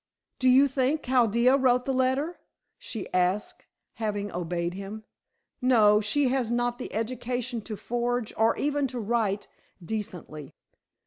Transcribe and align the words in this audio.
"Do 0.39 0.49
you 0.49 0.67
think 0.67 1.03
Chaldea 1.03 1.55
wrote 1.57 1.85
the 1.85 1.93
letter?" 1.93 2.39
she 2.79 3.07
asked, 3.13 3.67
having 3.97 4.31
obeyed 4.31 4.73
him. 4.73 5.03
"No. 5.61 6.01
She 6.01 6.29
has 6.29 6.49
not 6.49 6.79
the 6.79 6.91
education 6.91 7.61
to 7.61 7.77
forge, 7.77 8.33
or 8.35 8.57
even 8.57 8.87
to 8.87 8.99
write 8.99 9.47
decently." 9.79 10.55